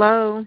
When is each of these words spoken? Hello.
Hello. 0.00 0.46